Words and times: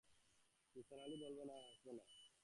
নিসার 0.75 0.99
আলি 0.99 1.15
বললেন, 1.15 1.49
আর 1.49 1.63
হাসব 1.63 1.87
না। 1.91 2.03